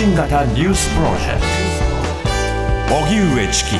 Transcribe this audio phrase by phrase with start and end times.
[0.00, 1.42] 信型ニュースプロジェク
[2.88, 3.70] ト荻上チキ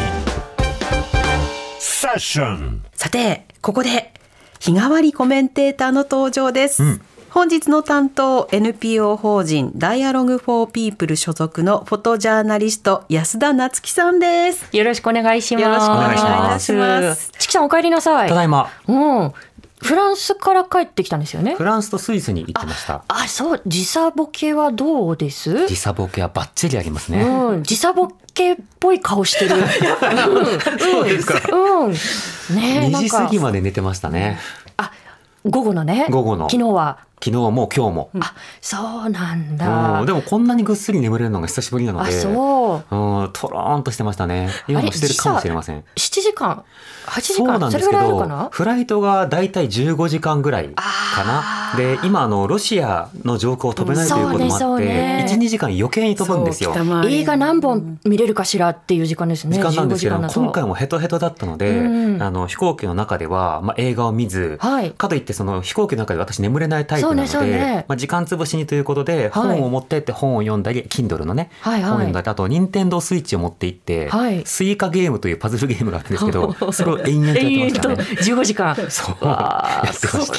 [1.78, 4.12] セッションさて、ここで
[4.58, 7.00] 日替わりコメンテーターの登場です。
[7.30, 14.68] 本日の担当 NPO 法人ダイアログフォーピープル所属のフォトジャーナリスト安田夏樹さんです。
[14.76, 15.64] よろしくお願いします。
[15.64, 18.28] よろしくお願いしますお願いしますチキさんお帰りなさい。
[18.28, 19.32] ただいま、うん。
[19.82, 21.54] フランスから帰ってきたんですよね？
[21.54, 21.64] フ。
[21.64, 23.02] ランスとスイスに行ってました。
[23.08, 25.66] あ、そう、時差ボケはどうです？
[25.66, 27.22] 時差ボケはバッチリありますね。
[27.22, 29.56] うん、時差ボケっぽい顔してる。
[30.78, 31.40] そうですか。
[31.56, 31.92] うん。
[31.92, 31.96] ね
[32.84, 34.38] え、2なんか時過ぎまで寝てましたね。
[34.76, 34.92] あ、
[35.44, 36.06] 午後のね。
[36.10, 36.98] 午後の昨日は。
[37.22, 38.10] 昨日も今日も。
[38.20, 40.06] あ、そうなんだうん。
[40.06, 42.30] でもこんなにぐっすり眠れるのが久しぶりなのあ、で、そ
[42.90, 42.96] う。
[42.96, 44.48] うん、とろーんとしてましたね。
[44.66, 45.84] 今もしてるかもしれません。
[45.96, 46.64] 7時間、
[47.06, 51.76] 8時間、それぐなんですけどらいあるかな、フライトがだいたい15時間ぐらいかな。
[51.76, 56.74] で、今あのロシアの上空を飛べないということもあって、うね1、2時間余計に飛ぶんですよ。
[57.06, 59.56] 映画何本見れるかしらっていう時間ですね。
[59.56, 67.84] 時間なんですけど15時間だと今回もヘトヘトだったので、うんあの飛行機の中では、まあ、映画を見ず、はいかといってその飛行機の中で私眠れないタイプそうねそうね。
[67.88, 71.82] まあ、時間潰しにということで本を持ってって本を読んだり、Kindle のね、はいはい。
[71.82, 74.42] 本を読んだりあと任天堂スイッチを持って行って、はい。
[74.44, 77.94] スイカゲームというパズルゲームがあるんですけど それを延々とやってましたね。
[78.20, 78.76] 15時間。
[78.88, 79.24] そう。
[79.24, 80.30] やってまし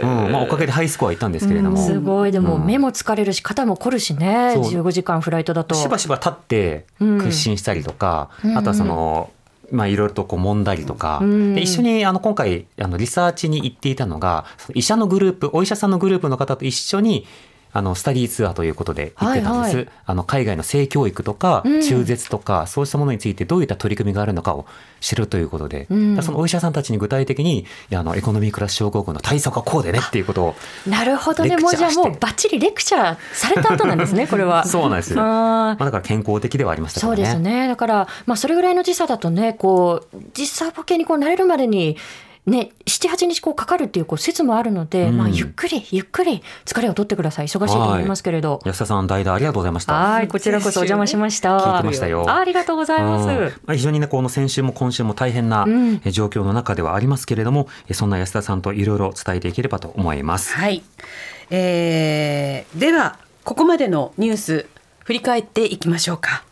[0.00, 0.06] た。
[0.06, 0.32] うん。
[0.32, 2.32] まあ、おかげでハイスコアいったんですけれども、すごい。
[2.32, 2.66] でもうん。
[2.66, 4.64] 目も疲れるし肩も凝るしね、そう。
[4.64, 5.74] 15時間フライトだと。
[5.74, 7.18] しばしば立ってうん。
[7.18, 8.56] 屈伸したりとか、うん。
[8.56, 9.30] あとはその、
[9.70, 11.54] まあ、いろいろとこう揉んだりとか、うん。
[11.54, 17.26] で一緒にあの今回あのリサーチに行っていたのが医者のグループお医者さんのグループの方と一緒に
[17.72, 19.94] あのスタディーツアーということで行ってたんです、はいはい。
[20.06, 21.82] あの海外の性教育とかうん。
[21.82, 24.66] 中絶とか、そうしたものについてどういった取り組みがあるのかを
[25.00, 26.22] 知るということで、うん。
[26.22, 30.54] そのお医者さんたちに具体的にあのエコノミークラス症候群の対策はこうでねっていうことを
[30.86, 31.56] なるほどね。
[31.56, 34.64] もうじゃあもうバッチリレクチャーされた後なんですね これは。
[34.66, 35.16] そうなんですよ。
[35.16, 37.06] まあ、だから健康的ではありましたね。
[37.06, 37.68] そうですね。
[37.68, 41.96] だから、まあ、それぐらいの時差だとねこう時差ボケにこう慣れるまでに
[42.46, 48.60] ね、78日こうかかるっていうこう説もあるので、うんまあ、ゆっくりゆっくり疲れを取ってください忙しいと思いますけれど。
[48.64, 49.94] 安田さん代打ありがとうございました。
[49.94, 51.58] はい、こちらこそお邪魔しました。
[51.58, 53.28] 聞いてましたよあありがとうございます。
[53.28, 53.36] うん
[53.66, 55.66] まあ、非常にねこの先週も今週も大変な
[56.10, 60.54] 状況の中ではありますけれども、えそんな安田さんといろいろ伝えていければと思います。
[60.54, 60.82] はい、
[61.50, 64.66] えーではここまでのニュース
[65.04, 66.44] 振り返っていきましょうか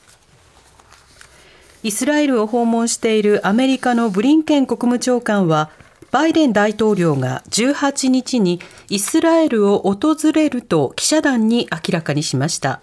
[1.88, 5.70] イスラエルを訪問しているアメリカのブリンケン国務長官は
[6.10, 8.60] バイデン大統領が18日に
[8.90, 12.82] イスラエルを訪れると記者団に明らかにしました。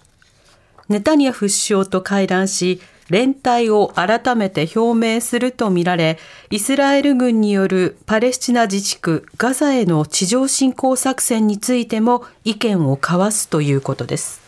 [0.90, 6.18] ネタニヤフ首相と会談し連帯を改めて表明するとみられ
[6.50, 14.42] イスラエル軍によるパレスチナ自治区ガザへの地上侵攻作戦についても意見を交わすということです。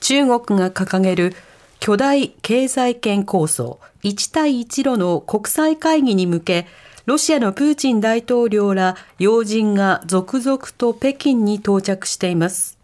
[0.00, 1.36] 中国が掲げる
[1.84, 6.66] 巨大経済圏構想一帯一路の国際会議に向け
[7.06, 12.78] ロシアのプーチン大統領ら要人が続々と北京に到着しています。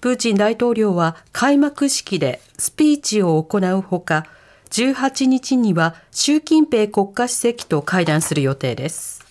[0.00, 4.26] プーチン大統領は開幕式でスピーチを行うほか
[4.70, 9.24] 18日には習近平国家主席と会談する予定です。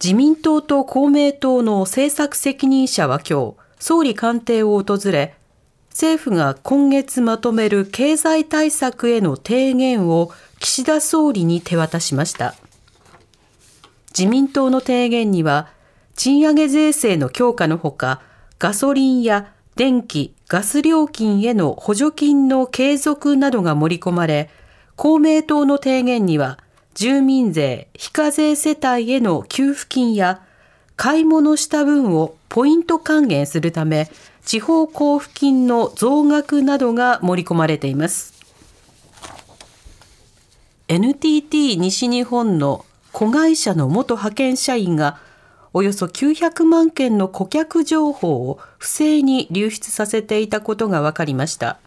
[0.00, 5.34] 自民党と公明党の政策責任者は今日総理官邸を訪れ
[5.90, 12.54] 政府が今月まとめる経済対策への提言を岸田総理に手渡しました。
[14.16, 15.68] 自民党の提言には
[16.16, 18.20] 賃上げ税制の強化のほか
[18.58, 24.50] ガソリンや電気・ガス料金への補助金の継続などが盛り込まれ
[24.96, 26.58] 公明党の提言には
[26.94, 30.42] 住民税非課税世帯への給付金や
[30.96, 34.10] 買い物した分をポイント還元するため
[34.44, 38.34] 地方交付金の増額などが盛り込まれています。
[40.88, 45.18] NTT 西日本の子会社の元派遣社員が
[45.72, 51.78] およそ900万件の顧客情報を不正に流出させていたことが分かりました。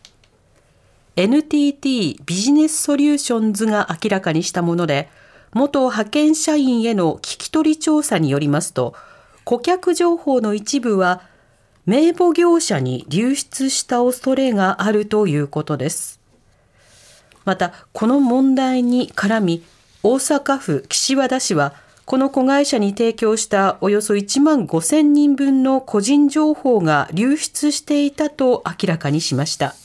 [1.16, 5.10] NTT ビジネスソリューションズが明らかにしたもので
[5.54, 8.96] 元派遣社員への聞き取り調査によりますと
[9.44, 11.22] 顧客情報の一部は
[11.86, 16.22] 名簿業者に流出した恐れがあるということです。
[17.44, 19.64] またこの問題に絡み
[20.02, 21.74] 大阪府岸和田市は
[22.06, 29.76] この子会社に提供したおよそ1万5000人分の個人情報が流出していたと明らかにしました。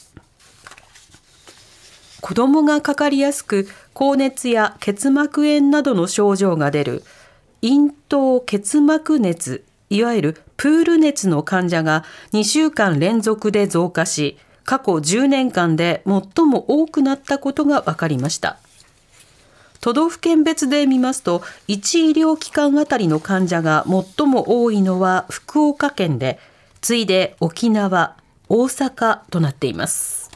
[2.21, 7.03] 子どもがかかりやすく高熱や結膜炎などの症状が出る
[7.63, 18.59] 咽頭結膜熱いわゆるプール熱の患者が2週間連続で増加し、過去10年間で最も多くなったことが分かりました。
[19.81, 26.41] 都道府県別で見ますと、1医療機関あたりの患者が最も多いのは福岡県で、
[26.81, 28.17] 次いで沖縄、
[28.49, 30.29] 大阪となっています。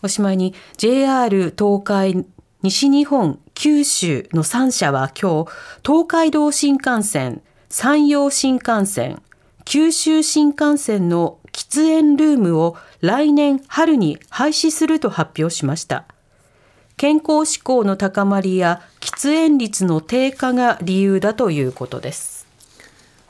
[0.00, 2.24] おしまいに JR 東海、
[2.62, 5.50] 西日本、九州の3社は今日、
[5.84, 9.20] 東海道新幹線、山陽新幹線、
[9.64, 16.04] 九州新幹線の喫煙ルームを来年春に廃止すると発表しました。
[16.96, 22.46] 健康志向の高まりや喫煙率の低下が理由だということです。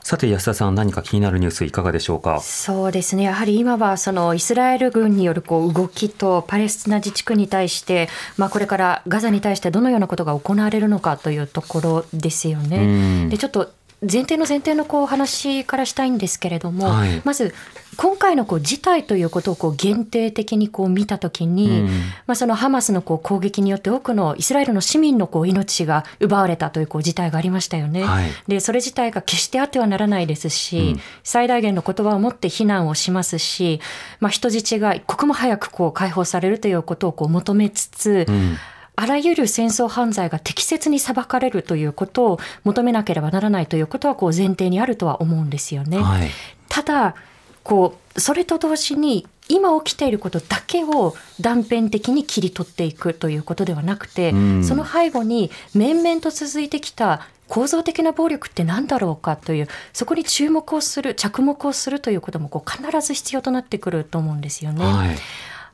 [0.01, 2.39] さて安田さん何か気になるニュースいかがでしょうか？
[2.39, 8.07] そうですねやはり今はそのイスラエル軍によるこう動きとパレスチナ自治区に対して、
[8.37, 13.27] まあ、これからガザに対してどのようなことが行われるのかというところですよね。
[13.29, 17.55] でちょっと前提の前提のこう話からしたいんですけれども、はい、まず
[17.95, 21.87] 今回のこう事態ということをこう限定的にこう見たときに、うん、
[22.27, 28.03] まあ、そのハマスのこう攻撃によって多くのイスラエルの市民のこう命が奪われたというこう事態がありましたよね。
[28.03, 33.81] はい、でそれ自体が決してあってはならないですし、うん、最大限の言葉を持って非難をしますし、
[34.19, 38.57] まあ、人質が一刻も早くこう解放されるということをこう求めつつ、うん
[38.99, 45.99] あらゆる戦争犯罪が適切に裁かれるということを求めなければならないということはこう前提にあるとは思うんですよね。
[45.99, 46.29] はい、
[46.67, 47.15] ただ
[47.63, 64.83] こうそれと同時に今起きていることだけを断片的に切り取っていくということではなくて、うん、その背後に面々と続いてきた構造的な暴力って何だろうかというそこに注目をする着目をするということもこう必ず必要となってくると思うんですよね。
[64.83, 65.17] はい、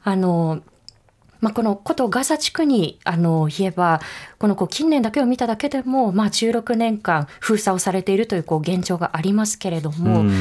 [0.03, 0.61] あの
[1.43, 3.99] まあ、このことガザ地区にあの言えば
[4.39, 10.31] このこう近年だけを見ただけでも、まあ、16年間封鎖をされているというこう現状がありますけれども、うん、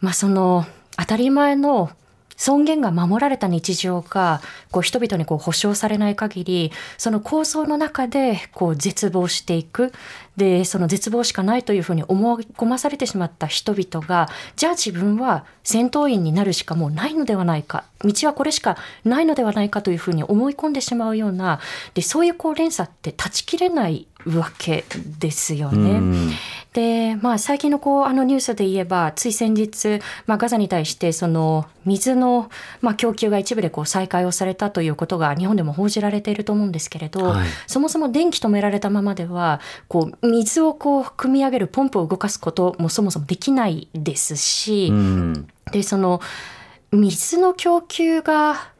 [0.00, 0.64] まあ、その
[0.96, 1.90] 当たり前の
[2.36, 4.40] 尊厳が守られた日常が
[4.70, 9.92] こう人々にこう保障されない限りその構想の中でこう絶望していく。
[10.36, 17.84] でその絶望しかないというふうに思い込まされてしまった人々がじゃあ自分は戦闘員になるしかもうないのではないか。
[18.04, 21.60] 道はこれしかないのではないかというふうに思い込んでしまうような
[21.94, 24.84] でそういうこう連鎖って断ち切れないわけ
[25.18, 26.34] ですよね。
[26.72, 32.50] で、まあ、最近のこうあのニュースで言えばつい先日、まあ、ガザに対してその水の、
[32.82, 44.92] まあ、供給が一部でこう再開をされたということが日本でも報じられていると思うんですけれど、はい、そもそも電気止められたままではこう水をこう汲み上げるポンプを動かすこともそもそもできないですし、
[45.72, 46.20] でその
[46.92, 48.70] 水の供給が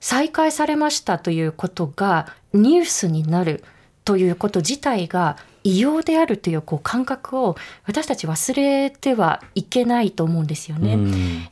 [0.00, 3.62] 再開されましたということがニュースになる
[4.04, 7.56] ということ自体が異様であるというこう感覚を
[7.86, 10.98] 私たち忘れてはいけないと思うんですよね。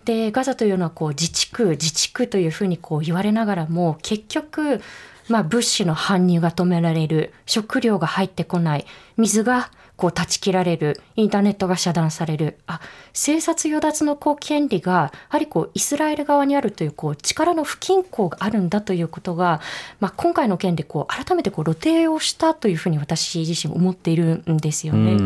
[0.05, 4.81] でガザというのはこう自治区自治区というふうにこう言われながらも結局
[5.29, 7.33] まあ、物資の搬入が止められる。
[7.47, 8.87] 食料が入ってこない。
[9.17, 9.71] 水が
[10.01, 12.81] こう断ち切られるインターネットが遮断されるあ
[13.13, 19.61] 生殺与奪のこう権利がやはりこうイスラエル側にあるというこう力の不均衡があるんだということが、
[20.01, 25.19] まあ、今回の件でこう改めてこう露呈をしたというふうに私自身思っているんですよね。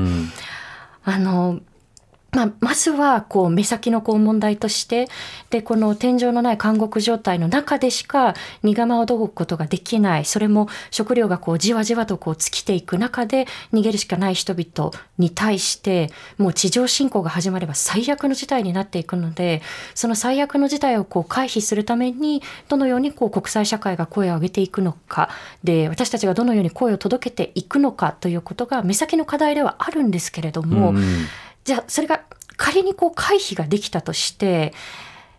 [1.04, 1.60] あの
[2.34, 5.08] まあ、まずはこう目先のこう問題として
[5.50, 10.24] でこの天井のない監獄状態の中でしか荷釜をどくことができない。
[10.24, 19.62] それも食料がこうじわじわとこう尽きていく中で逃げるしかない人々に対してもう地上侵攻が始まれば最悪の事態になっていくので
[19.94, 25.28] その最悪の事態をこう回避するためにどのようにこう国際社会が声を上げていくのか。
[25.62, 31.26] で私たちがどのように声を届けていくのかということが目先の課題ではあるんですけれども、うん。
[31.64, 32.22] じゃあそれが
[32.56, 34.72] 仮にこう回避ができたとして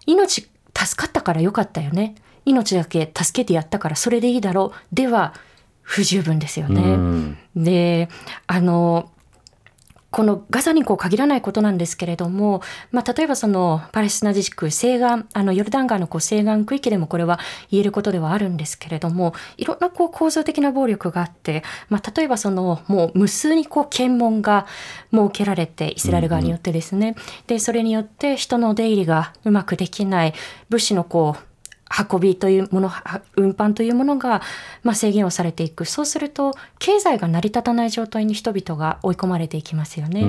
[0.05, 2.15] 命助かったからよかったよね。
[2.45, 4.95] 命だけ助けてやったからそれでいいだろう。
[4.95, 5.33] では
[5.81, 7.37] 不十分ですよね。
[7.55, 8.09] で
[8.47, 9.09] あの
[10.15, 17.37] このガザにこう限らないことなんですけれども、まあ、例えばそのパレスチナ自治区西岸あのヨルダン川のこう西岸区域でもこれは
[17.69, 24.67] 言えることではあるんですけれどもいろんなこう構造的な暴力があって、まあ、例えばそのもう無数にこう検問が
[25.11, 27.17] 設けられてイスラエル側によってですね、
[27.47, 30.33] でそれによって人の出入りがうまくできない
[30.69, 31.54] 物資のこう
[32.11, 32.91] 運びというもの
[33.35, 34.41] 運搬というものが、
[34.83, 40.25] まあ、制限をされていくそうすると経済が成り立たない状態に人々が追い込まれていきますよね。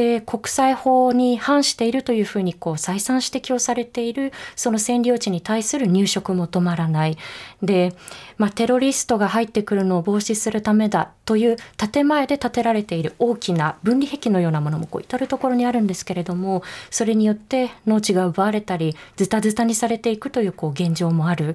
[0.00, 7.18] で国際法に反しているというふうにこう再三指摘をされているその占領地に対する入植も止まらない
[7.60, 7.94] で、
[8.38, 21.54] まあ、テロリストが入ってくるのを防止するためだという建前で建てられている大きな分離壁のようなものもこう至る所にあるんですけれどもそれによって農地が奪われたりズタズタにされていくというこう現状もある。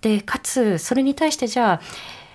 [0.00, 1.80] でかつそれに対してじゃあ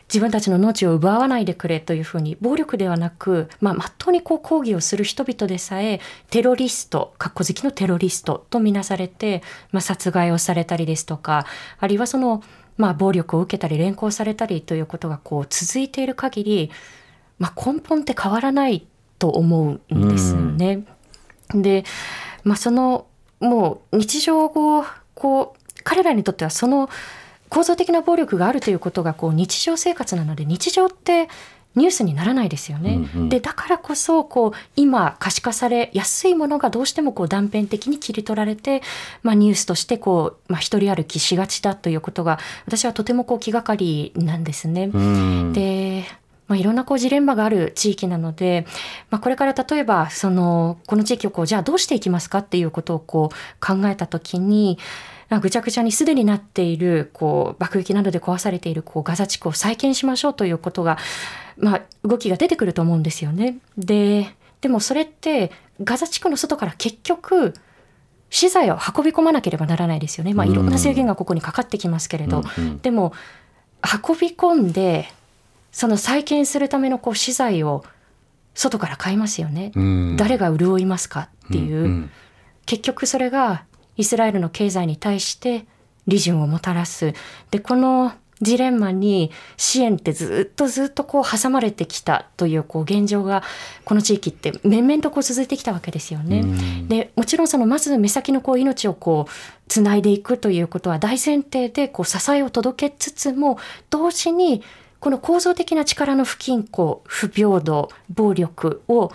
[0.10, 6.02] 自分たちの農地を奪わないでくれというふうに暴力ではなく、まあ、真っ当にこう抗議をする人々でさえ
[6.32, 11.46] テロリストかっこ好きのテロリストとみなされて、まあ、殺害をされたりですとか
[11.80, 12.44] あるいはその、
[12.78, 16.72] まあ、暴力を受けたり連行されたりということがこう続いている限り、
[17.38, 18.88] まあ、根本って変わらない
[19.20, 20.86] と思うんですよね。
[21.54, 21.84] で、
[22.44, 23.06] まあ、その
[23.40, 26.90] もう日常をこう彼らにとってはその
[27.50, 31.28] 構造的な暴力があるということがこう日常生活なので日常って
[31.76, 33.08] ニュースにならないですよね。
[33.14, 38.82] うんうん、でだからこそこう今可視化されやすいものがどうしてもこう断片的に切り取られて、
[39.22, 44.90] まあ、ニュースとしてこう、まあ、一人歩きしがちだということが私はとてもこう気がかりなんですね。
[45.54, 46.06] で
[46.48, 48.66] まあ、いろんなこうジレンマがある地域なので、
[49.12, 54.80] まあ、これから例えばそのこの地域をこうじゃあどうしていきますかっていうことをこう考えた時に
[55.38, 60.98] ぐちゃぐちゃにすでになっているこう爆撃などで壊されているこうガザ地区を再建しましょうということが、
[61.58, 63.60] まあ、動きが出てくると思うんですよね。
[63.78, 65.52] ででもそれって
[65.84, 67.54] ガザ地区の外から結局
[68.30, 70.34] 資材を運び込まなければならないですよね。
[70.34, 73.14] まあ、いろんな制限がここにかかってきますけれど、うんうん、でも
[73.82, 75.12] 運び込んで
[75.72, 77.84] その再建するためのこう資材を
[78.54, 79.72] 外から買いますよね。
[80.18, 82.12] 誰が潤いますかっていう、うんうん、
[82.66, 83.64] 結局それが
[84.00, 85.66] イスラエルの経済に対して
[86.08, 87.14] 利潤をもたらす。
[87.52, 93.44] で、このジレンマに支援ってずっとずっとこう挟まれてきたというこう現状が
[93.84, 96.46] この地域って面々とこう続いてきたわけですよね。
[96.88, 99.32] でもちろんそのまず目先のこう命をこう
[99.68, 104.64] つないでいくということは大前提でこう支えを届けつつも同時に
[105.02, 109.12] この構造的な力の不均衡不平等暴力を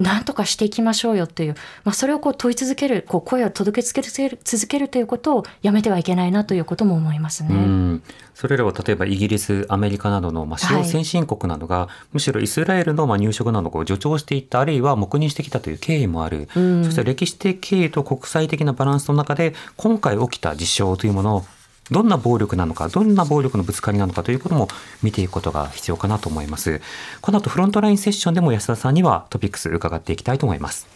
[0.00, 8.00] 何とかしていきましょうよという、まあ、それをこう問い続けるこう声を届け続ける続けるということをやめてはいけないなということも思いますね。
[8.34, 21.44] それらは例えばイギリスアメリカなどの、まあ、主要先進国などが、はい、むしろイスラエルのまあ入植などを助長していったあるいは黙認してきたという経緯もある、そして歴史的経緯と国際的なバランスの中で今回起きた事象というものを
[21.90, 24.68] どんな暴力なのか、どんな暴力のぶつかりなのかということも
[25.02, 26.80] 見ていくことが必要かなと思います。
[27.20, 30.86] この後フロントラインセッションでも安田さんにはトピックス伺っていきたいと思います。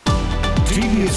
[0.67, 1.09] TBS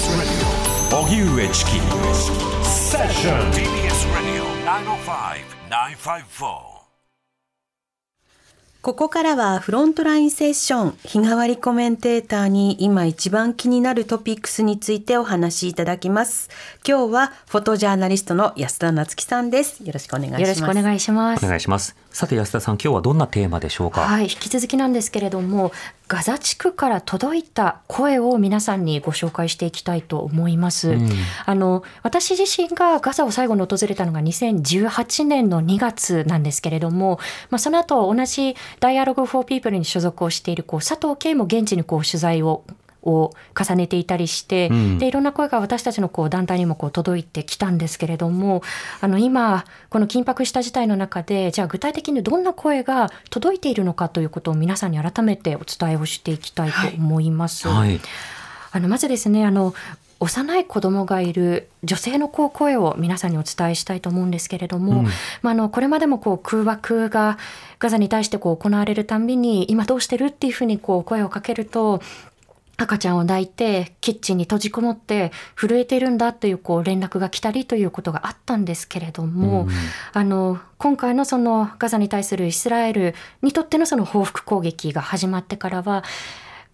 [8.82, 16.50] ここからはフロントラインセッション日替わりコメンテーターに今一番気になるトピックスについてお話しいただきます。
[16.84, 19.84] 今日はフォトジャーナリストの安田夏樹さんです。
[19.84, 20.42] よろしくお願いします。
[20.42, 21.46] よろしくお願いします。
[21.46, 21.94] お願いします。
[22.10, 24.00] さて安田さん、今日はどんなテーマでしょうか？
[24.02, 25.72] はい、引き続きなんですけれども、
[26.08, 30.90] ガザ地区から届いた声を皆さんにご紹介していきたいと思います。
[30.90, 31.08] うん、
[31.46, 42.64] あの私自身がガザを最後に訪れたのが2018年の2月なんですけれども、まあその後同じダイアログフォーピープルに所属をしているこう佐藤圭も現地にこう取材を
[43.04, 48.62] を重ねていたりして、うん、でいろんな声が私たちのこう団体にもこう届いてきたんですけれども
[49.00, 57.68] あの今この緊迫した事態の中でじゃあ具体的にどんな声が届いているのかということを皆さんに改めてお伝えをしていきたいと思います。
[57.68, 58.00] はいはい、
[58.72, 59.74] あのまずですねあの
[60.18, 67.38] 幼い子供がいる女性のこう声を皆さんにお伝えしたいと思うんですけれども、うん、まあ、あのこれまでもこう空爆が
[67.80, 72.00] ガザに対してこう行われるたんびに今どうしてるっていうふうにこう声をかけると
[72.76, 79.70] 赤ちゃんを抱いてキッチンに閉じこもって震えているんだというこう連絡が来たりということがあったんですけれども、うん、
[80.12, 86.04] あの今回のそのガザに対するイスラエルにとってのその報復攻撃が始まってからは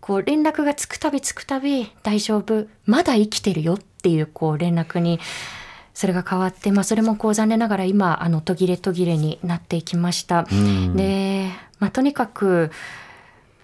[0.09, 5.21] こう連絡がつくたびつくたび大丈夫まだ生きてるよっていうこう連絡に
[5.93, 10.47] それが変わって、まあ、それもこう残念ながら今あの途切れ途切れになっていきました。
[10.51, 12.71] うん、で、まあ、とにかく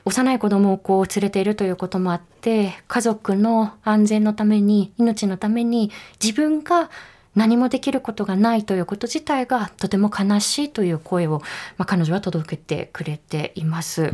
[0.04, 5.90] 幼い子供をこう連れているということもあって家族の安全のために命のために
[6.22, 6.90] 自分が
[7.34, 11.40] 何もできることがないということ自体がとても悲しいという声を、
[11.78, 14.10] まあ、彼女は届けてくれています。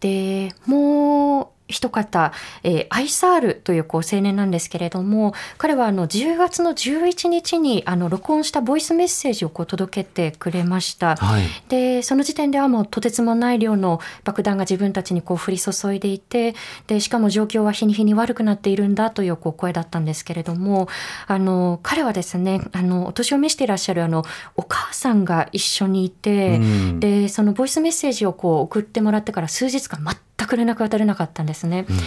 [0.00, 2.32] でもう一方、
[2.62, 16.54] えー、アイサールというこう青年なんですけれども彼はあの10月の11日にあの録音したボイスメッセージをこう届けてくれました、はい、でその時点ではもうとてつもない量の爆弾が自分たちにこう降り注いでいて
[16.86, 20.88] でしかも状況は日に日に悪くなっているんだというこう声だったんですけれども
[21.26, 24.24] あの彼はですねあのお年を召していらっしゃるあの
[24.56, 30.16] お母さんが一緒にいて、うん、でそのボイスメッセージをこう送ってもらってから数日間全
[30.46, 31.86] く連絡が取れなかったんですね。
[31.88, 32.02] うんうん。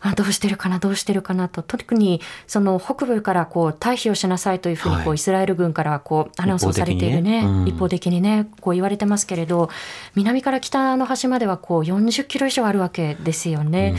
[0.00, 1.62] あどうしてるかなどうしてるかなと。
[1.62, 8.48] 特にその北部からこう退避をしなさいというふうにこう、イスラエル軍からこうアナウンスをされているね、一方的にね。
[8.60, 9.70] こう言われてますけれど
[10.14, 13.94] 南から北の端まではこう40キロ以上あるわけですよね。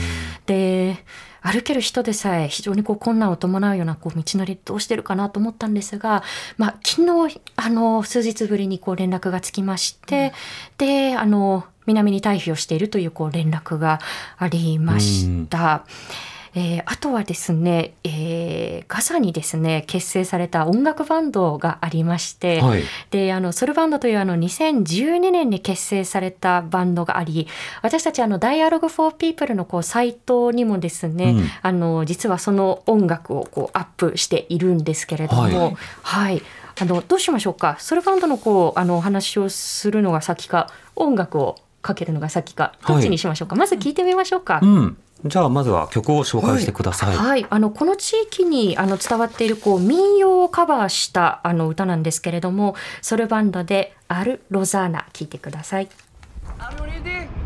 [0.46, 1.04] で
[1.52, 6.22] 歩ける人でさえ非常にこう困難を伴うようなこう道のりどうしてるかなと思ったんですが、
[6.56, 10.32] まあ、昨日あの数日ぶりにこう連絡がつきまして、
[10.78, 13.98] うん、であの南に退避をしているというこう連絡が
[14.36, 15.84] ありました。
[15.88, 27.46] うんえー、あとはですね、えー、ガザにですね結成された音楽バンドがありまして、はい、であのソルバンドというあの2012年に結成されたバンドがあり
[27.82, 36.42] 私たちあのダイアログ・フォー・ピープルのこうサイトにもですね、うん、あの実はその音楽をこうアップしているんですけれども、はい、はい、
[36.80, 37.76] あのどうしましょうか？
[37.78, 44.58] ソルバンドのこうあのお話をするのが先か音楽をかけるのが先かどっちにしましょうか、はい、まず聞いてみましょうか。
[44.60, 47.16] うんじゃあまずは曲を紹介してください。
[47.16, 55.88] はい、はい、あのこの地域にあの伝わっているこう民謡をカバーしたあの歌なんですけれども、ソルバンドでアルロザーナ聞いてください。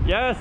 [0.04, 0.36] Yes.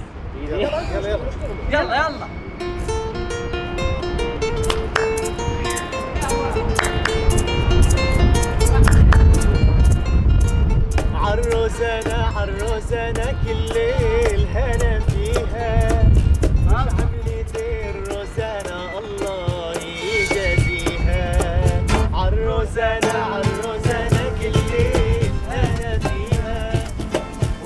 [22.77, 26.83] عروسانا عروسانا كل ليل أنا فيها.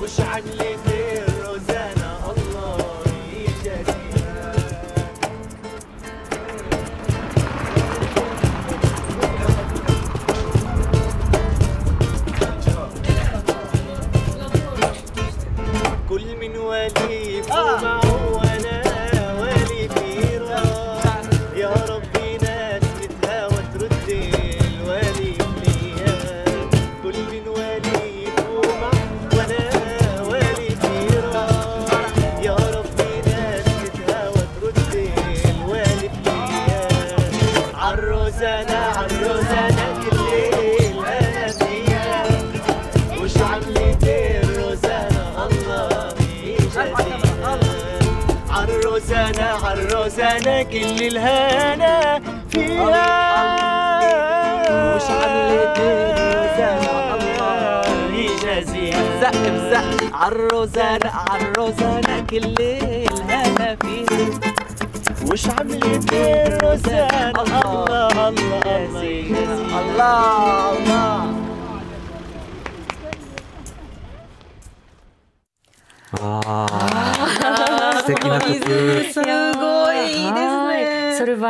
[0.02, 0.20] وش
[1.28, 2.76] الروزانا الله
[16.08, 16.56] كل من
[50.36, 52.20] أنا كل الهنا
[52.50, 53.06] فيها
[54.96, 55.78] مش عليك
[56.56, 57.82] زنا الله.
[58.14, 64.40] يجازيها مزق مزق عالروزانا عالروزانا كل الهنا فيها
[65.32, 69.00] وش عملت الروزانا الله الله الله
[69.80, 70.16] الله.
[70.70, 71.36] الله
[76.20, 76.66] آه.
[77.44, 77.65] آه.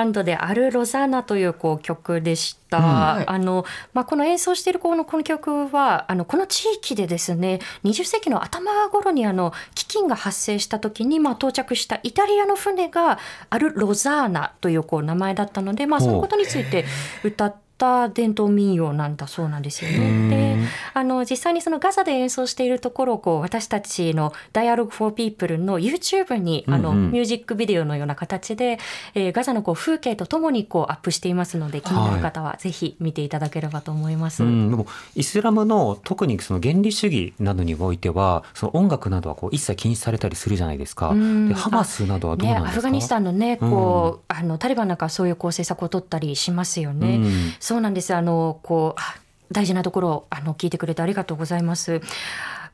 [0.06, 2.78] ンドで「アル・ロザーナ」というこう曲でした。
[2.78, 3.64] うん、あの
[3.94, 13.18] まあ、この演奏しているこのこの曲はあのこの地域でですね20世紀の頭頃にあの飢饉が発生した時に、まあ、到着したイタリアの船が
[13.50, 16.84] アル・ロザーナというこう名前だったので、まあ、そのことについて
[17.22, 20.56] 歌ってった伝統民謡なんだそうなんですよね。
[20.58, 28.78] であの実際にそのガザで演奏しているところをこう私たちの「Dialogue for People」の YouTube にあの、ミュージックビデオのような形で、
[29.14, 34.42] えー、ガザのこう風景とともにこうアップしていますので気になる方はぜひ見ていただければと思います。
[34.42, 41.14] はい、でもイスラムの特にその原理主義などにおいてはその音楽などはこう一切禁止されたりするじゃないですか。
[41.14, 47.20] でハマスなどはどうなんですか、ね、アフガニスタンのねこう、あのタリバンなんかそういうこう政策を取ったりしますよね。
[47.66, 48.14] そうなんです。
[48.14, 52.00] あのこう大事なところをあの聞いてくれてありがとうございます。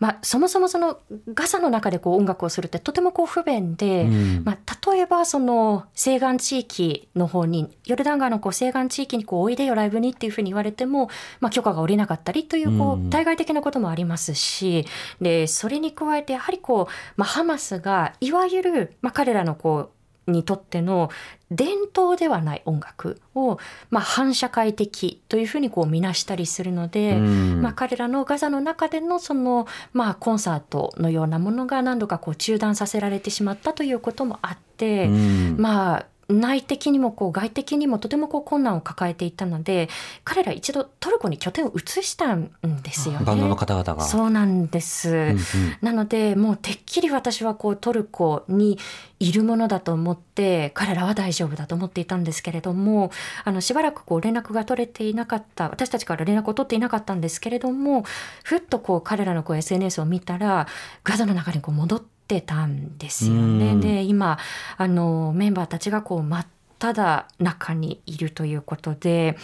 [0.00, 0.98] まあ、そもそもその
[1.32, 11.08] ガザの中でこう音楽をするってとてもこう不便で、うん、まあ、例えばその西岸地域の方にヨルダン川のこう西岸地域にこうおいでよライブにっていうふうに言われても、
[11.40, 14.86] まあ、許可が下りなかったりというこう対外的なこともありますし、
[15.20, 21.10] でそれに加えてやはりこう、まあ、ハマスがいわゆる、まあ、彼らのこうにとっての
[21.50, 23.58] 伝統ではない音楽を、
[23.90, 39.88] まあ、反社会的というふうにこう見なしたりするので、まあ、彼らのガザの中でのその、まあ、コンサートのようなものが何度かこう中断させられてしまったということもあって、まあ内的にもこう外的にもとてもこう困難を抱えていたので
[40.24, 42.50] 彼ら一度トルコに拠点を移したん
[42.82, 43.24] ですよね。
[43.24, 44.02] バンドの方々が。
[44.02, 45.38] そうなんです、うんうん、
[45.82, 48.78] なのでもうてっきり私はこうトルコに
[49.18, 53.12] いるものだと思って彼らは大丈夫だと思っていたんですけれども
[53.44, 58.04] あのしばらくこう連絡が取れていなかった私たちから連絡を取っていなかったんですけれども
[58.42, 60.66] ふっとこう彼らのこう SNS を見たら
[61.04, 63.76] ガザの中にこう戻ってってたんですよね。
[63.76, 64.38] で今
[64.78, 66.46] あのメンバーたちがこう真っ
[66.78, 69.36] 只中にいるということで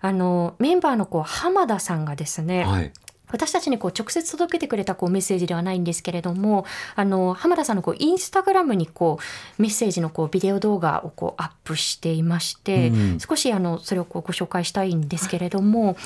[0.00, 2.92] あのメンバーのこう浜田さんがですね、はい。
[3.30, 6.64] 私たちにこう直接届けてくれたこうメッセージではないんですけれども
[6.96, 9.18] あの浜田さんのこうインスタグラムにこ
[9.58, 15.98] うメッセージのこうビデオ動画をこうアップしていまして、うん、少しあのそれをこうご紹介したいんですけれども、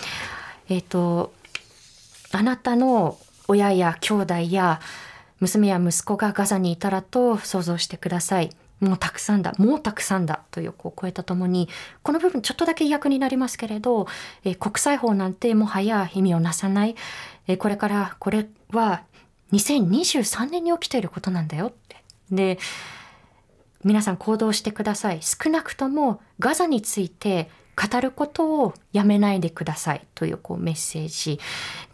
[0.69, 1.33] えっ、ー、と
[2.33, 4.81] あなたの親や兄弟や
[5.43, 8.51] 娘や息子がガザにいたらと想像してください。
[8.79, 11.69] もうたくさんだ、もうたくさんだというこう声とともに、
[12.03, 14.07] この部分ちょっとだけ逆になりますけれど、
[14.45, 16.95] え国際法なんてもはや意味をなさない、
[17.49, 19.03] えこれからこれは
[19.53, 21.97] 2023年に起きていることなんだよって。
[22.31, 22.59] で、
[23.85, 25.21] 皆さん行動してください。
[25.23, 31.41] 少なくともガザについて語ることをやめないでくださいというこうメッセージ。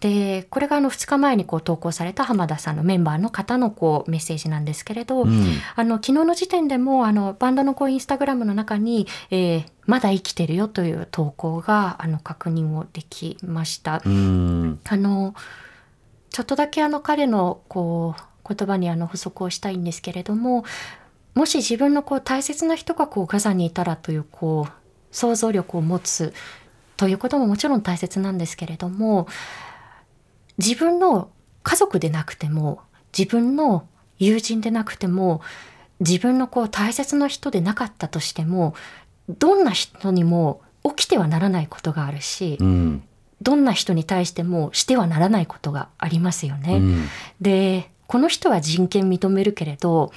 [0.00, 14.02] でこれがあの2日前にこう投稿された浜田さんのメンバーの方のこうメッセージなんですけれど、うん、あの昨日の時点でもあのバンドのこうインスタグラムの中に、えー、まだ生きてるよという投稿があの確認をできました。
[14.04, 15.34] うん、あの
[16.30, 20.64] ちょっとだけあの彼のこう言葉にあの補足をしたいんですけれども
[21.34, 24.72] もし自分のこう大切な人がこうガザにいたらというこう
[25.10, 26.32] 想像力を持つ
[26.96, 29.28] ということももちろん大切なんですけれども
[30.58, 31.30] 自分の
[31.62, 32.80] 家族でなくても
[33.16, 33.86] 自分の
[34.18, 35.40] 友人でなくても
[36.00, 38.74] 自分のこう大切な人でなかったとしても
[39.28, 43.02] どんな人にも起きてはならないことがあるし、うん、
[43.42, 46.76] どんな人に対してもしてはならないことがありますよね。
[46.76, 47.08] うん、
[47.40, 50.12] でこの人は人権認めるけれど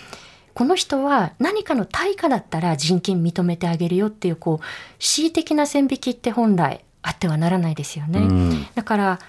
[0.54, 4.66] この人は何かの対価だったら人権認めてあげるよっていうこう
[5.00, 8.20] 恣意的な線引きって本来あってはならないですよね。
[8.20, 9.20] うん、だから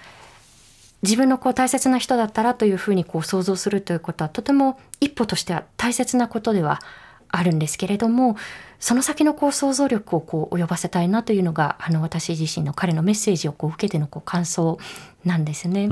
[1.01, 6.79] 自分のこう大切な人だったらというふうにこう想像するということはとても一歩としては大切なことでは
[7.27, 8.37] あるんですけれども
[8.83, 14.77] その先のこう想像力をこう及ばせたいなというのがあの私自身の彼のメッセージをこう受けてのこう感想
[15.23, 15.87] なんですね。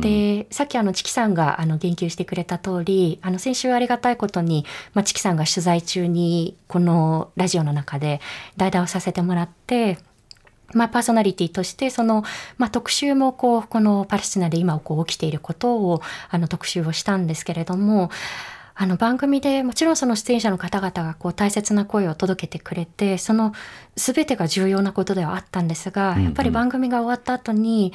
[0.00, 8.20] でさっきあのチキさんがあの言及してくれた通りあの先週ありがたいことに、まあ、チキさんが取材中にこのラジオの中で
[8.56, 9.98] 代打をさせてもらって。
[10.74, 12.24] まあ、パーソナリティとしてその、
[12.56, 16.00] まあ、特集もこうこのパレスチナで今こう起きていることを
[16.30, 18.10] あの特集をしたんですけれども
[18.74, 23.52] あの番組でもちろんその出演者の方々がこう大切な声を届けてくれてその
[23.96, 27.92] 全てが重要なことではあったんですが、やっぱり番組が終わった後に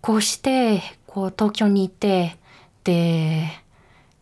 [0.00, 2.36] こうしてこう東京にいて
[2.84, 3.48] で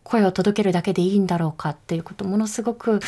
[0.03, 2.99] 声を届けるだけでいいんだろうかっていうことものすごく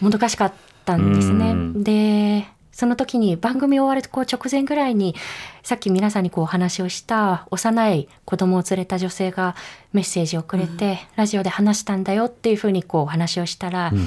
[0.00, 0.52] もどかしかっ
[0.84, 1.54] たんですね。
[1.82, 2.46] で
[2.78, 5.16] その時に番組終わるこう直前ぐらいに
[5.64, 9.56] さっき皆さんにこうお話をした幼い子供を連れた女性が
[9.92, 14.06] メッセージをくれて、うん、ラジオで話したんだよっていうふうにこうお話をしたら、うんうん、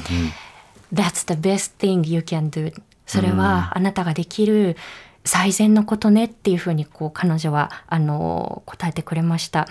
[0.93, 2.73] That's the best thing you can do.
[3.05, 4.77] それはあなたができる
[5.25, 9.67] 最善のことねっていうふうにこう彼女はあの答えてくれました。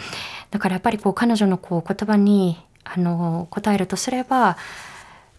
[0.51, 4.59] だからやっぱりこう彼女のこう言葉にあの答えるとすれば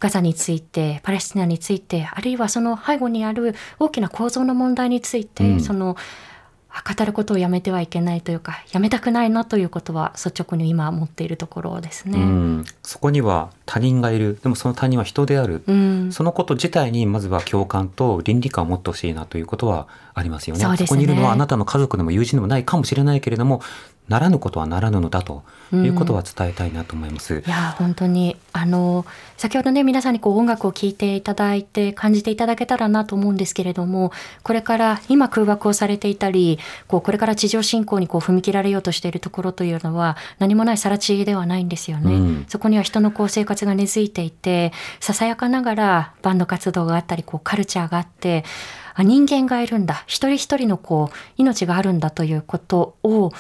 [0.02, 5.96] ガザについてパレスチナについてあるいはその背後にある大きな構造の問題について、うん、その
[6.98, 12.18] 語ることをやめてはいけないというかやめたくないなということは率直に今思っているところですね。
[12.18, 14.40] うん、そこには他人がいる。
[14.42, 20.62] でもその他人は人である、うん、そのこと自体にまずは共感と倫理観を持ってほしいなということはありますよね。
[20.64, 23.62] そ、ね、こにいるのはあなたの家族でも友人でもないかもしれないけれども
[24.10, 27.36] ならぬことはならぬのだということは伝えたいなと思います。
[27.36, 29.06] うん、いや本当にあの
[29.38, 34.12] 先ほどね皆さんにこう音楽を聴いていただいて感じていただけたらなと思うんですけれども
[34.44, 42.14] これから今空爆をされていたりこうこれから地上侵攻にこう踏み切られようとしているところというのは何もない更地ではないんですよね。
[42.14, 48.44] うん、そこには人のこう生活が根付いていてささやかながらバンド活動があったりこうカルチャーがあって
[48.94, 53.32] あ人間がいるんだ一人一人のこう命があるんだということを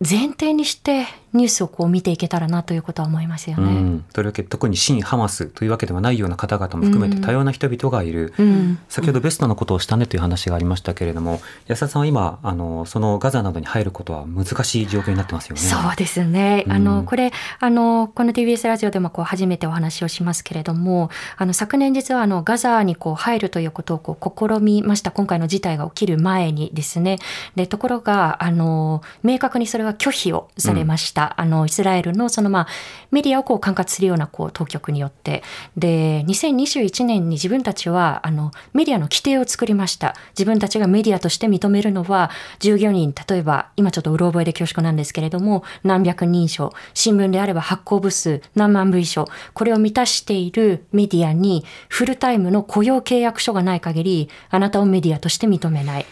[0.00, 3.62] 前提にしてニュースをこう見ていけたらなということは思いますよね。
[3.62, 15.60] うん、とりわけ特に新ハマスというわけではないような方々も含めて多様な人々がいる、うん、先ほどベストなことをしたねという話がありましたけれども安田さんは今あのそのガザなどに入ることは難しい状況になってますよね。
[15.60, 16.64] そうですね。
[16.68, 25.10] あの、これあのこの TBS ラジオでもこう初めてお話をしますけれどもあの昨年実はあのガザにこう入るということをこう試みました。
[25.10, 27.18] 今回の事態が起きる前にですね。
[27.54, 32.66] でところがあの明確にそれは拒否をされました、うん、あのイスラエルのそのまあ
[33.10, 35.42] メディアをこう管轄するようなこう当局によって。
[35.76, 40.14] で2021年に自分たちはあのメディアの規定を作りました。
[40.30, 56.06] 自分たちがメディアとして認めるのは従業員例えば今ちょっとうろ覚えで恐縮なんですけれども何百人以上新聞であれば発行部数何万部以上これを満たしているメディアにフルタイムの雇用契約書がない限りあなたをメディアとして認めない。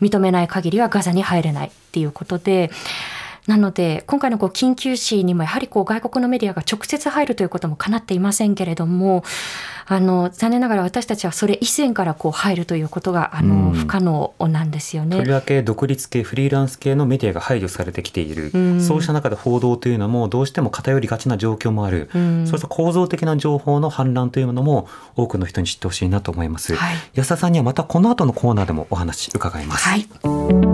[0.00, 2.70] 認めない限りはガザに入れないっていうことで
[3.50, 9.24] なので今回のこう緊急時にもやはりこう外国のメディアが直接入るということもかなっていませんけれども
[9.86, 15.16] あの残念ながら私たちはそれ以前からこう入るということがあの、不可能なんですよね。
[15.16, 29.88] とりわけ独立系フリーランス系のメディアが排除されてきている、うん、そうした中で報道というのもどうしても偏りがちな状況もある、うん、そうした構造的な情報の氾濫というのも多くの人に知ってほしいなと思います、はい、安田さんにはまたこの後のコーナーでもお話伺います。
[29.88, 30.69] はい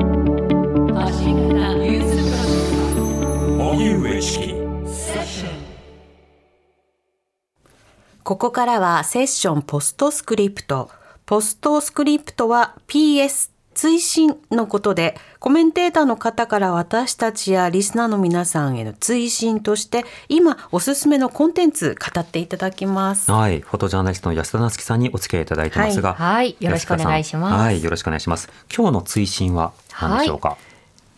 [8.27, 10.91] ここからはセッションポストスクリプト。
[11.27, 23.31] ポストスクリプトは PS 追伸のことで、コメンテーターの方から私たちやリスナーの皆さんへの追伸として、今おすすめのコンテンツ語っていただきます。
[23.31, 23.61] はい。
[23.61, 27.55] フォトジャーナリストの安田なつきさんにお付き合いいただいてますが、はい、はい、よろしくお願いします。
[27.55, 28.51] はい、よろしくお願いします。
[28.77, 30.55] 今日の追伸は何でしょうか、は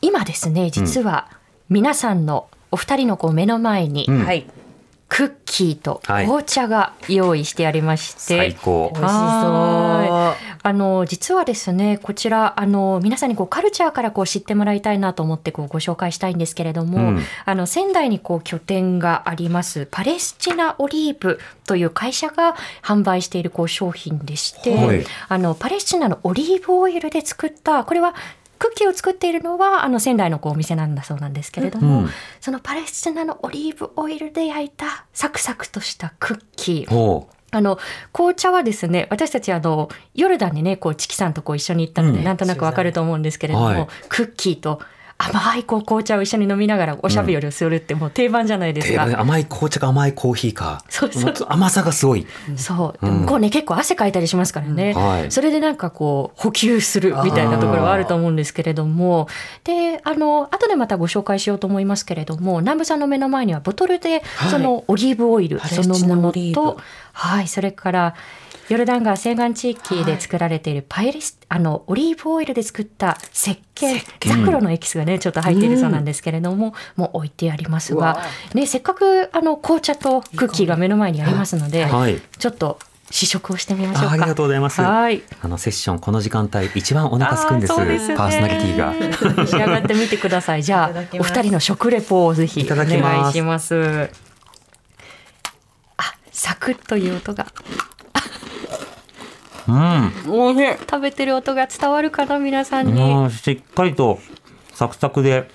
[0.02, 1.30] い、今ですね、実は、
[1.70, 4.26] 皆さんのお二人のこう目の前に、うん、
[5.08, 10.08] クッキーと紅茶が用意してありまして、はい、最高美味しそう。
[10.62, 28.14] あの実はですねこちらあの皆さんにこうカルチャーからこう知ってもらいたいなと思ってこうご紹介したいんですけれども、うん、あの仙台にこう拠点がありますパレスチナオリーブという会社が販売しているこう商品でして、はい、あのパレスチナのオリーブオイルで作ったこれは
[28.58, 32.08] クッキーを作っているのはあの仙台のこうお店なんだそうなんですけれども、うん、
[32.40, 37.26] そのパレスチナのオリーブオイルで焼いたサクサクとしたクッキー。
[37.50, 37.78] あの
[38.12, 44.82] 紅茶はですね私たちあのヨルダンにねこうチキさんとこう一緒に行ったので、うん、なんとなくわかると思うんですけれども、はい、クッキーと
[45.20, 50.84] 甘いこう紅茶を一緒に飲みながらおしゃべりをするってもう定番じゃないですか、うん、甘い紅茶か甘いコーヒーか。
[50.88, 51.34] そうそう。
[51.48, 52.24] 甘さがすごい。
[52.56, 53.04] そう。
[53.04, 59.26] でもこうね、結構汗かいたりしますからね、はい、それでなんかこう補給するみたいなところはあると思うんですけれども。
[59.64, 66.78] であの後でまたご紹介しようと思いますけれども南部さんの目の前にはボトルでそのオリーブオイルそのものと、
[67.12, 68.14] はい、それから
[68.68, 78.22] ヨルダン川西岸地域で作られているパイリス、はい、あのオリーブオイルで作った石鹸ザクロのエキスがねちょっと入っているそうなんですけれども、うん、もう置いてありますが、
[78.54, 82.78] ね、せっかくあの紅茶とクッキーが目の前にありますので、はい、ちょっと
[83.10, 84.80] 試食をしてみましょうありがとうございます。
[84.82, 85.22] はい。
[85.40, 87.74] あのセッションこの時間帯一番お腹すくんです。
[87.86, 89.46] ですね、パーソナリティが。
[89.46, 90.62] 仕上がってみてください。
[90.64, 92.86] じゃあお二人の食レポをぜひお願
[93.30, 94.10] いします。
[95.96, 97.46] あ、サクッという音が
[99.68, 100.78] うん、おいしい。
[100.78, 103.30] 食べてる音が伝わるかな皆さんに。
[103.30, 104.18] しっかりと
[104.72, 105.48] サクサクで。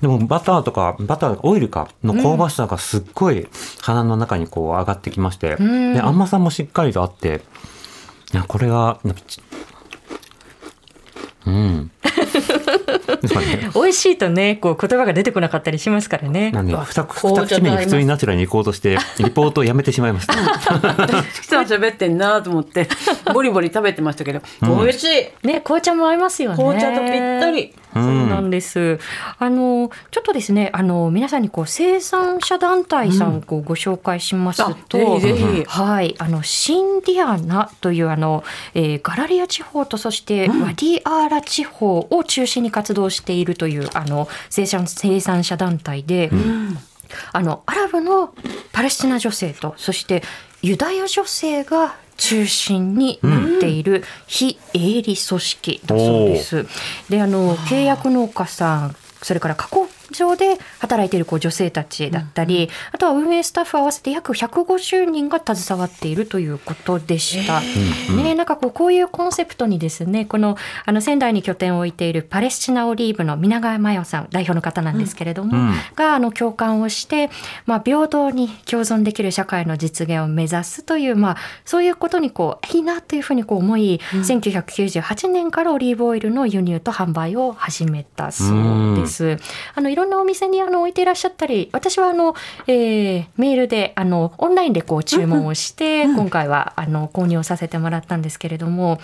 [0.00, 3.48] でもバターとかバターオイルかの香ばしさがすっごい
[3.80, 7.42] 鼻の中にこう上がってきまして、うん、で甘さもしっかりとあって。
[8.32, 9.00] いやこれが
[11.46, 11.90] うん
[13.74, 16.50] 美味しいとねこう言葉が出てこなかったりしますからね。
[16.50, 20.34] なんで二口目に普通にナチュラルに行こうとしてリポートをやめてしまいました。
[21.42, 22.88] 人は喋ってんなと思って
[23.32, 25.46] ボリボリ食べてましたけど、うん、美味しい。
[25.46, 26.56] ね紅茶も合いますよね。
[26.56, 27.74] 紅茶とぴったり。
[27.94, 28.98] そうなんです。
[29.38, 38.44] あのちょっとですね、あの皆さんにこう生産者団体さんをご紹介しますと、うん、ぜひはい、あのシンディアナというあの、
[38.74, 46.78] えー、ガラリア地方とそしてワディアーラ地方を中心に活動しているというあの生産生産者団体で、うん、
[47.32, 48.34] あのアラブの
[48.72, 50.22] パレスチナ女性とそして
[50.62, 56.66] ユダヤ女性が中心になっている非営利組織だそうです。
[57.08, 67.60] であの契約農家さんそれから加工場で働いているこう女性たちだったり、あとは運営スタッフ合わせて約150人が携わっているということでした。
[67.60, 75.74] ね、なんかこうこういうコンセプトにですねこのあの仙台に拠点を置いているパレスチナオリーブの皆川真代さん代表の方なんですけれども、うん。
[75.94, 77.30] があの共感をして、
[77.66, 89.38] まあ、平等に共存できる社会の実現を目指すという、まあ、そういうことにこういいなというふうにこう思い、1998年からオリーブオイルの輸入と販売を始めたそうです。
[89.74, 92.34] あのいろんなお店にあの置いていらっしゃったり私はあの、
[92.66, 99.00] えーメールであのオンラインでこう注文をして、今回はあの購入をさせてもらったんですけれども。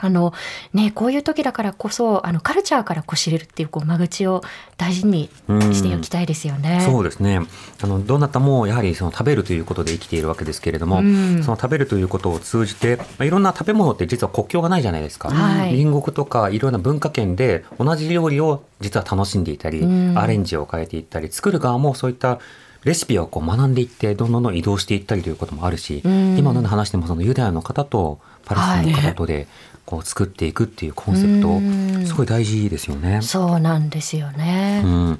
[0.00, 0.32] あの
[0.72, 4.42] ね、こういう時だからこそあのカルチャーからこう知れるっていうこう間口を
[4.76, 5.30] 大事に
[5.72, 6.82] しておきたいですよね。
[6.84, 7.40] そうですね。
[7.80, 11.44] あのどなたもやはりその食べるということで生きているわけですけれども、うん。
[11.44, 15.78] その食べるということを通じて、まあ、いろんな食べ物って実は国境がないじゃないですか、はい。
[15.80, 20.18] 隣国とかいろんな文化圏で同じ料理を実は楽しんでいたり、うん。
[20.18, 22.40] アレンジを変えていったり作る側もそういった
[22.82, 26.36] レシピをこう学んでいってどんどんどん移動していったりということもあるし、うん。
[26.36, 29.46] 今の話でもそのユダヤの方とパレスチナの方とで
[29.94, 33.22] こう作っていくっていうコンセプト、うんすごい大事ですよね。
[33.22, 34.82] そうなんですよね。
[34.84, 35.16] うん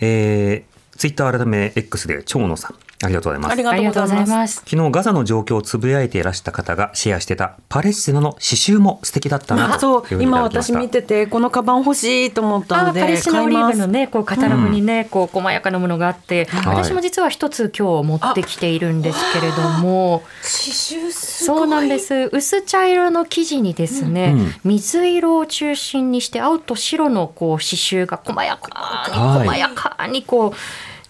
[0.00, 3.52] えー、ツイッター改め X で長野さんありがとうございます。
[3.52, 4.54] ありがとうございます。
[4.54, 4.62] す。
[4.66, 10.02] 昨日ガザの状況をつぶやいていらした方がシェアしてたパレスチナの刺繍も素敵だったなとあそう。
[10.02, 16.76] いふうにい今私見ててこのカバン欲しいと思ったあのでパレスチナオリーブのねこうカタログにね、こう細やかなものがあって、はい。
[16.82, 21.58] 私も実は一つ今日持ってきているんですけれども、刺繍すごい。
[21.58, 22.28] そうなんです。
[22.32, 24.54] 薄茶色の生地にですね、うん。
[24.64, 28.68] 水色を中心にして青と白のこう刺繍が細やか
[29.08, 30.52] にはい細やかにこう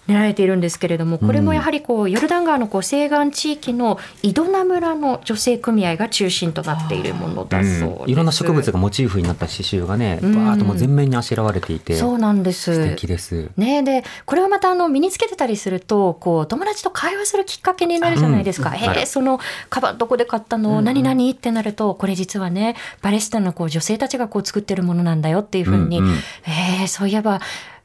[0.09, 7.85] 練られているんですけれどもこれもやはりこうヨルダン川のこう西岸地域の井戸名村の女性組合が中心となっているものだそうです。
[7.85, 8.11] うん。
[8.11, 10.35] いろんな植物がモチーフになった刺繍がね、うん。
[10.35, 12.75] バーッともう全面にあしらわれていてそうなんです。
[12.75, 13.51] 素敵です。
[13.59, 26.15] ね、でこれをまたあの身につけてたりするとこう友達と会話するきっかけになるじゃないですか「うんえーそのカバンどこで買ったの、何々?」ってなるとこれ実はねパレスチナのこう女性たちがこう作ってるものなんだよっていうふうに、うんうん。
[26.47, 27.41] えーそういえば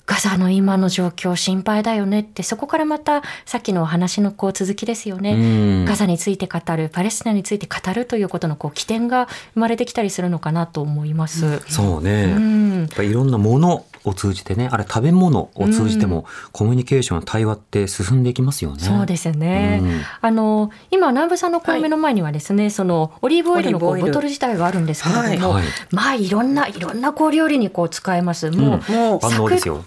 [0.05, 5.33] ガザの今の状況心配だよねってそこからまたさっきのお話のこう続きですよね。
[5.33, 11.59] うんガザについて語るパレスチナについて語るということのこう起点が生まれてきたりするのかなと思います。
[11.67, 18.79] そうね、うんやっぱりいろんなものを通じてねあれ食べ物を通じてもコミュニケーション対話って進んでいきますよね。
[18.79, 19.79] そうですね。
[19.81, 28.51] うんあの今南部さんのこう目の前にはですね、そのオリーブオイルのこうボトル自体があるんですけれども、はいはいまあいろんないろんなこう料理にこう使えます。
[28.51, 29.83] もう、もう万能ですよ。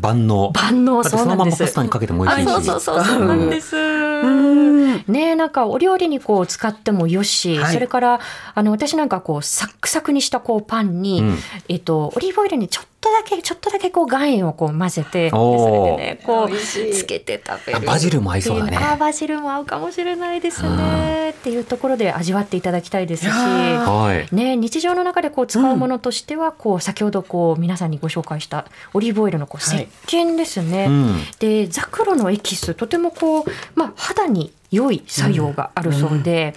[0.00, 0.52] 万能。
[0.52, 1.36] 万能そうなんです。
[1.36, 3.76] そのままパスタにかけても美味しいそうそうそうそうなんです。
[3.76, 5.04] ん。
[5.06, 7.74] ねなんかお料理にこう使ってもよし、はい。
[7.74, 8.20] それから
[8.54, 11.38] あの私なんかこうサックサクにしたこうパンに、うん。
[11.68, 17.78] えっとオリーブオイルにちょっとだけちょっとだけこう岩塩をこう混ぜてそれでねこうつけて食べる。
[17.78, 18.76] あバジルも合いそうだね。
[18.76, 24.34] あバジルも合うかもしれないですねっていうところで味わっていただきたいですしはい。
[24.34, 30.86] ね、日常の中でこう使うものとしては、こう先ほどこう皆さんにご紹介したオリーブオイルのこう石はい鹸ですね。
[30.88, 36.54] うんでザクロのエキスとてもこう、まあ、肌に良い作用があるそうで、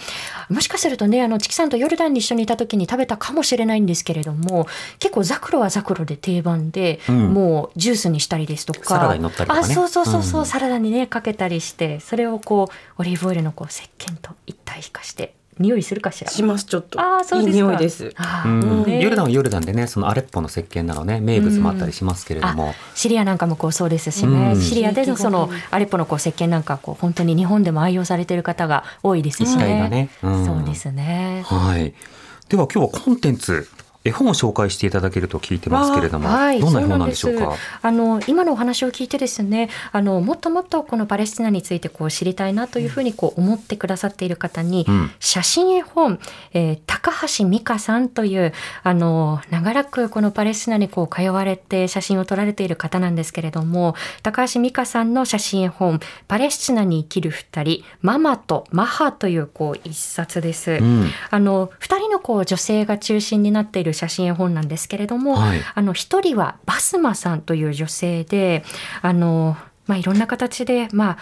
[0.49, 4.67] もしかするとねあのチキさんとヨルダンに一緒にいた時に食べたかもしれないんですけれども
[4.99, 7.33] 結構ザクロはザクロで定番で、うん。
[7.33, 9.71] もうジュースにしたりですとかサラダに乗ったりとかね。
[9.71, 10.45] あそうそうそうそう、うん。
[10.45, 16.31] サラダにねかけたりしてそれをこうオリーブオイルのこう石鹸と一体化して匂いするかしら？
[16.31, 16.99] しますちょっと。
[16.99, 17.57] あーそうですか。
[17.57, 18.03] いい匂いです。
[18.05, 24.61] ヨルダンはヨルダンでねそのアレッポの石鹸なのね名物もあったりしますけれども、あシリアなんかもこうそうですしね、うん。
[24.61, 29.79] シリアでのそのアレッポのこう石鹸なんかこう本当に日本でも愛用されている方が多いですしね。
[29.79, 30.09] がね。
[30.23, 30.45] うん。
[30.45, 31.43] そうですね。
[31.45, 31.93] はい。
[32.49, 33.67] では今日はコンテンツ
[34.05, 37.55] 絵本を紹介していただけると聞いてますけれども、はい、どんな絵本なんでしょうか？
[37.81, 46.19] あの今のお話を聞いてですね、あのもっともっとこのパレスチナについてこう知りたいなというふうにこう思ってくださっている方に、うん写真絵本、
[46.53, 60.71] えー高橋美香さんというあの長らくこのパレスチナにこう通われて写真を撮られている方なんですけれども、高橋美香さんの写真絵本パレスチナに生きる二人、ママとマハというこう一冊です。
[60.71, 65.61] うんあの2人のこう女性が中心になっている写真絵本なんですけれども、はい。
[65.73, 68.63] あの1人はバスマさんという女性で
[69.01, 71.17] あの、まあ、いろんな形で、まあ、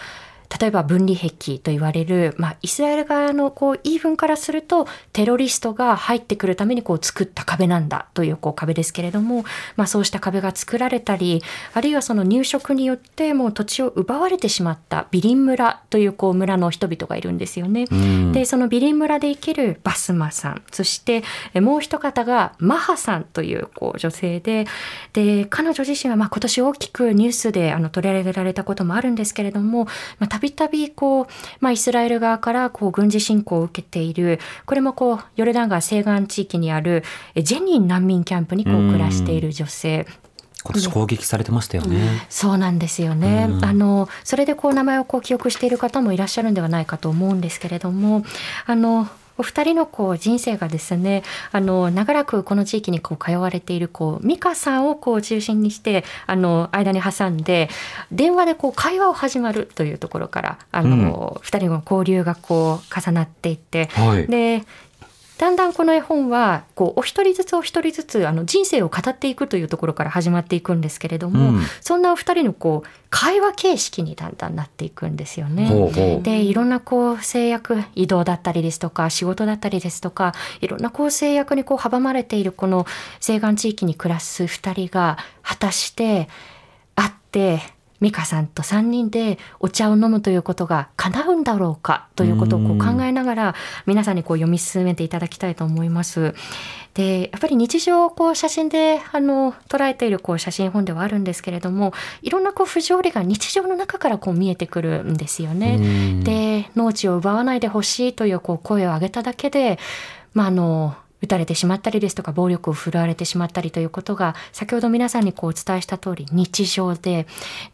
[0.60, 9.46] 例えば分離壁と言われる、まあ、イスラエル側のこう言い分からするとテロリストが入ってくるためにこう作った壁なんだというこう壁ですけれども、
[9.78, 11.42] まあ、そうした壁が作られたり
[11.74, 17.86] あるいはその入植によってもう土地を奪われてしまったビリン村というこう村の人々がいるんですよね。
[18.34, 21.24] でそのビリン村で生きるバスマさんそして
[21.56, 24.68] もう一方がマハさんというこう女性で
[25.14, 29.88] で彼女自身はまあ今年大きくニュースであの取り上げられたこともあるんですけれども
[30.30, 31.28] たびたびこう、
[31.60, 37.04] まあ、イスラエル側からこう軍事侵攻を受けているこれもこうヨルダン川西岸地域にある
[37.36, 40.06] ジェニン難民キャンプにこう暮らしている女性。
[40.64, 42.28] 今年攻撃されてましたよね。
[42.30, 43.50] そうなんですよね。
[43.64, 48.24] あのそれでこう名前をこう記憶している方もいらっしゃるんではないかと思うんですけれども、
[48.68, 49.08] あの
[49.38, 57.70] お二人のこう人生がですねあの長らくこの地域にこう通われているこう美香さんをこう中心にしてあの間に挟んで
[58.12, 64.64] 電話でこう会話を始まるというところからあの、うん、二人の交流がこう重なっていって、はい、で
[65.42, 75.66] だんだんこの絵本はこうお一人ずつお一人ずつあの人生を語っていくというところから始まっていくんですけれども、うん、そんなお二人のこう会話形式にだんだんなっていくんですよね。
[75.66, 82.86] ほうほうでいろんなこう制約移動だったりですとか仕事だったりですとかいろんなこう制約にこう阻まれているこの
[83.20, 86.30] 西岸地域に暮らす二人が果たして
[86.94, 87.62] 会って
[88.02, 96.34] 美香さんと3人でお茶を飲むということが叶うんだろうかということをこう考えながら皆さんにこう読み進めていただきたいと思います。
[96.94, 105.80] でやっぱり日常をこう写真であの捉えているこう写真本ではあるんですけれどもいろんなこう不条理が日常の中からこう見えてくるんですよね。
[106.24, 109.80] で農地を奪わないでほしいというこう声を上げただけで、
[110.34, 117.28] まあ、あの撃たれてしまったりですとか暴力を振るわれてしまったりということが先ほど皆さんにこうお伝えした通り日常で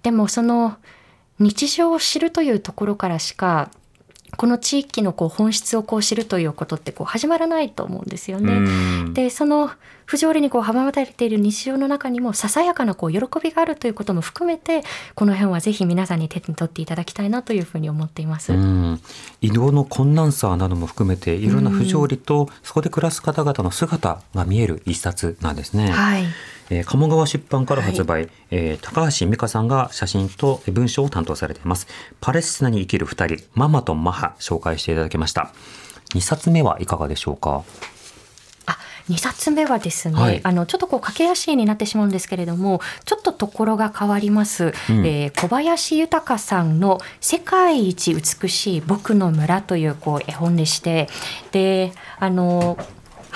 [0.04, 0.78] でもその
[1.40, 3.70] 日常を知るというところからしか
[4.36, 9.14] この地域のこう本質をこう知るということってこう始まらないと思うんですよね。
[9.14, 9.72] でその
[10.08, 14.84] 不条理にこう阻まれている日常の中にもささやかなこう喜びがあるということも含めて
[15.16, 18.54] この辺はぜひ皆さんに手に取っていただきたいなというふうに思っています。
[19.42, 25.92] 移動の困難さなども含めていろんな不条理とそこで暮らす方々の姿が見える一冊なんですね。
[25.92, 26.26] はい。
[26.70, 31.88] えー、鴨川出版から発売、はい、えー、高橋美香さんが写真と文章を担当されています。
[32.22, 35.52] パレスチナに生きる二人ママとマハ紹介していただきました。
[36.14, 37.52] 2冊目はいかがでしょうか？
[37.52, 37.64] あ
[39.10, 51.08] 2冊目はですね、はい、あのちょっとこう駆け足になってしまうんですけれどもちょっとところが変わります、うん、えー、小林豊さんの「世界一美しい僕の村」というこう絵本でして
[51.52, 52.78] であの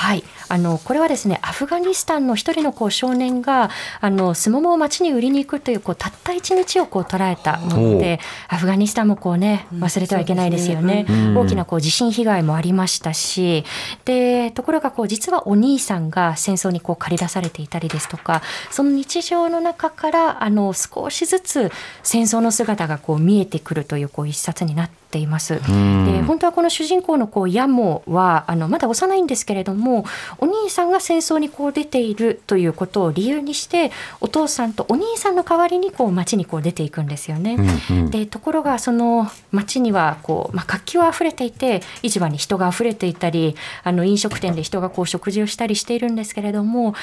[0.01, 0.23] はい。
[0.49, 11.03] あのこれはですねアフガニスタンの一人のこう少年があのスモモを町に売りに行くというこうたった一日をこう捉えたものでアフガニスタンもこうね忘れてはいけないですよね。
[11.03, 11.35] ね。
[11.35, 13.63] 大きなこう地震被害もありましたし
[14.03, 18.41] でところがこう実はお兄さんが戦争にこう駆り出されていたりですとか
[18.71, 21.71] その日常の中からあの少しずつ
[22.01, 25.55] 戦争の姿がこう見えてくるというこう一冊になっています。
[25.55, 30.05] で本当はこの主人公のこうヤモはあのまだ幼いんですけれども
[30.39, 37.55] お兄さんが戦争にこう出ているということを理由にしてお父さんとお兄さんの代わりにこう町にこう出ていくんですよね。
[37.89, 46.93] うんうん、でところがその町にはこう、まあ、活気は溢れていて市場に人が溢れていたりあの飲食店で人がこう食事をしたりしているんですけれども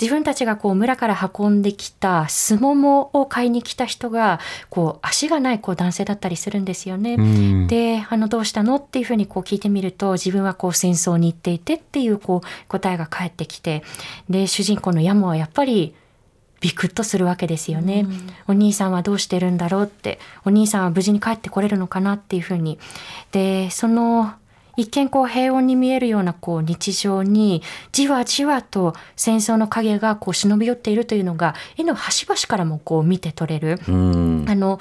[0.00, 4.40] 自分たちがこう村から運んできたすももを買いに来た人が
[4.70, 7.16] こう足がないこう男性だったりするんですよね。
[7.66, 13.82] であのどうしたのっていうふうにこう聞いてみると自分はこう戦争に行っていてっていうこう答えが返ってきて。
[14.28, 15.94] で主人公のヤモはやっぱり
[16.60, 18.06] ビクッとするわけですよね、
[18.48, 22.78] お兄さんはどうしてるんだろうってお兄さんは無事に帰ってこれるのかなっていうふうに。
[23.32, 24.32] でその
[24.76, 27.62] 一見こう平穏に見えるようなこう日常に
[27.92, 33.78] じわじわと戦争の影がこう忍び寄っているというのが絵の端々からもこう見て取れる。
[33.86, 33.90] あ
[34.54, 34.78] の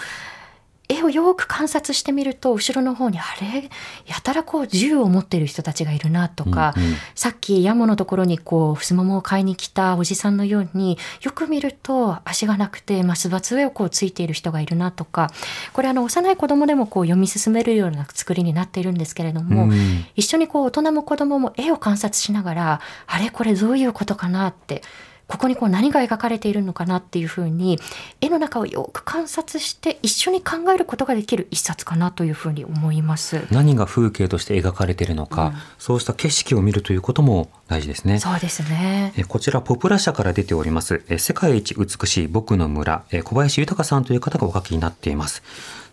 [0.90, 3.70] 絵をよく観察してみると後ろの方にあれ？
[4.06, 15.32] やたらこう銃を持っている人たちがいるなとか、うんうん、さっきヤモのところにこうふすももを買いに来たおじさんのようによく見ると足がなくて松葉杖をこうついている人がいるなとか。
[15.72, 23.30] これあの幼い子供でもこう読み進めるような作りになっているんですけれども、うん、一緒にこう大人も子供も絵を観察しながらあれ？
[23.30, 24.82] これどういうことかなって
[25.28, 27.80] ここにこう何が描かれているのかなっていうふうに
[28.22, 33.46] 絵の中をよく観察して一緒に考えることができる一冊かなというふうに思います。
[33.52, 38.20] 何が風景として描かれているのか、うん、そうした景色を見るということも大事ですね。
[38.20, 39.14] そうですね。
[39.28, 41.04] こちらポプラ社から出ております。
[41.18, 43.04] 世界一美しい僕の村。
[43.24, 45.44] 小林豊さんという方がお書きになっています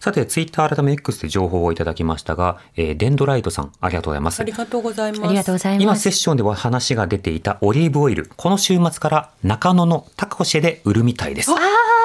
[0.01, 4.45] さて、ツイッター改め X で情報をいただきましたが、えー、デンドライトさん、ありがとうございますあ。
[4.45, 5.25] りがとうございます。
[5.25, 6.03] ありがとうござい今ます。
[6.05, 11.51] セッションでは話が出ていたオリーブオイル、この週末から中野のタコシェで売るみたいです。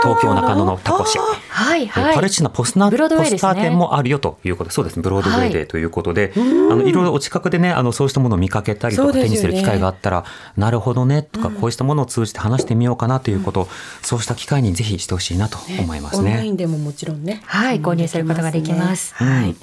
[0.04, 1.22] 東京中野のタコシェ。
[1.48, 2.16] はいはい。
[2.16, 10.26] パレスチナポスナブロードウェポスター店もあるよということで、そうですね、ブロードウェイはでということで、あのいろいろお近くでね、あのそうしたものを見かけたりとか、ね手にする機会があったら、
[10.58, 13.70] なるほどねとか、こうしたものを通じて話してみようかなということ、
[14.02, 16.52] そうした機会にぜひしてほしいなと思いますオンライね。
[16.52, 17.42] ンでももちろんね。
[17.46, 19.56] はい購入することができますねはい。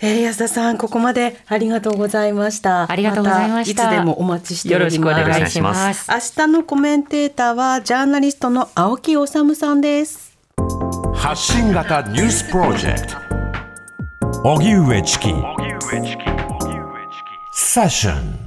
[0.00, 2.90] えー、安田さん、ここまでありがとうございました。
[2.90, 4.96] ありがとうございましたたいつでもお待ちしております。
[4.96, 6.10] よろしくお願いします。
[6.10, 10.36] 明日のコメンテーターはジャーナリストの青木治さんです。
[11.14, 13.16] 発信型ニュースプロジェクト
[14.50, 15.28] 荻上チキ
[17.54, 18.43] セッション